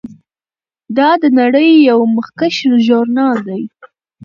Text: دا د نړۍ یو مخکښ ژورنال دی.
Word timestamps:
دا 0.97 1.09
د 1.21 1.23
نړۍ 1.39 1.69
یو 1.89 1.99
مخکښ 2.15 2.55
ژورنال 2.85 3.37
دی. 3.47 3.61